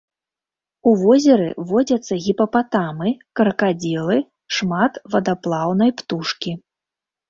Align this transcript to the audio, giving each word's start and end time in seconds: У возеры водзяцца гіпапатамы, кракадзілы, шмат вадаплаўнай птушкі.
У 0.91 0.93
возеры 1.01 1.49
водзяцца 1.73 2.13
гіпапатамы, 2.29 3.13
кракадзілы, 3.43 4.17
шмат 4.59 4.93
вадаплаўнай 5.17 5.99
птушкі. 6.01 6.51